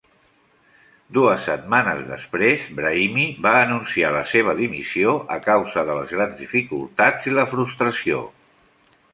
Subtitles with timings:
[1.17, 7.33] Dues setmanes després, Brahimi va anunciar la seva dimissió, a causa de les grans dificultats
[7.33, 8.29] i la frustració.